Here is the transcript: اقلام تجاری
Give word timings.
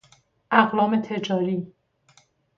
اقلام 0.51 1.01
تجاری 1.01 1.73